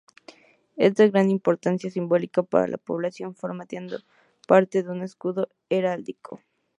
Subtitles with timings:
[0.77, 3.99] Es de gran importancia simbólica para la población, formando
[4.47, 6.41] parte de su escudo heráldico.